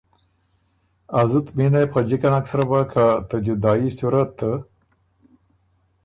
ا 1.19 1.21
زُت 1.29 1.47
مېنه 1.57 1.79
يې 1.81 1.87
بُو 1.89 1.93
خه 1.93 2.01
جِکه 2.07 2.29
نک 2.33 2.45
سرۀ 2.49 2.65
بَۀ 2.69 2.81
که 2.91 3.05
ته 3.27 3.35
جدايي 3.45 3.89
صورت 3.97 4.37